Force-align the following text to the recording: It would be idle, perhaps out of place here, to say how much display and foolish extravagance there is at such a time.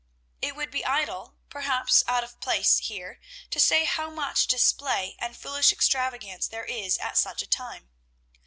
It 0.41 0.55
would 0.55 0.71
be 0.71 0.83
idle, 0.83 1.35
perhaps 1.51 2.03
out 2.07 2.23
of 2.23 2.39
place 2.39 2.79
here, 2.79 3.19
to 3.51 3.59
say 3.59 3.85
how 3.85 4.09
much 4.09 4.47
display 4.47 5.15
and 5.19 5.37
foolish 5.37 5.71
extravagance 5.71 6.47
there 6.47 6.65
is 6.65 6.97
at 6.97 7.19
such 7.19 7.43
a 7.43 7.47
time. 7.47 7.91